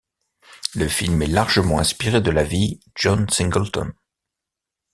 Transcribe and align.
Le 0.73 0.87
film 0.87 1.21
est 1.21 1.27
largement 1.27 1.77
inspiré 1.77 2.21
de 2.21 2.31
la 2.31 2.43
vie 2.43 2.79
John 2.95 3.29
Singleton. 3.29 3.93